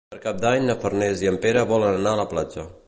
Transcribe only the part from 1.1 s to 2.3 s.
i en Pere volen anar a la